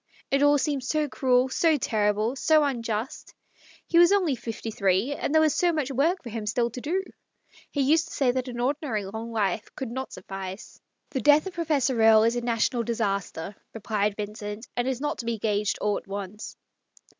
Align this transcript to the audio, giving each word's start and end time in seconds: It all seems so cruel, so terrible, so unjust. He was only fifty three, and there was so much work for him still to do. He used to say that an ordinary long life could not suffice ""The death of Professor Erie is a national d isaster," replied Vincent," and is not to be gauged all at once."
It 0.31 0.41
all 0.41 0.57
seems 0.57 0.87
so 0.87 1.07
cruel, 1.07 1.47
so 1.49 1.77
terrible, 1.77 2.35
so 2.35 2.63
unjust. 2.63 3.35
He 3.85 3.99
was 3.99 4.11
only 4.11 4.35
fifty 4.35 4.71
three, 4.71 5.13
and 5.13 5.31
there 5.31 5.43
was 5.43 5.53
so 5.53 5.71
much 5.71 5.91
work 5.91 6.23
for 6.23 6.29
him 6.31 6.47
still 6.47 6.71
to 6.71 6.81
do. 6.81 7.03
He 7.69 7.81
used 7.81 8.07
to 8.07 8.13
say 8.15 8.31
that 8.31 8.47
an 8.47 8.59
ordinary 8.59 9.05
long 9.05 9.31
life 9.31 9.69
could 9.75 9.91
not 9.91 10.11
suffice 10.11 10.81
""The 11.11 11.21
death 11.21 11.45
of 11.45 11.53
Professor 11.53 12.01
Erie 12.01 12.25
is 12.27 12.35
a 12.35 12.41
national 12.41 12.81
d 12.81 12.93
isaster," 12.93 13.53
replied 13.75 14.15
Vincent," 14.17 14.67
and 14.75 14.87
is 14.87 15.01
not 15.01 15.19
to 15.19 15.25
be 15.25 15.37
gauged 15.37 15.77
all 15.81 15.99
at 15.99 16.07
once." 16.07 16.57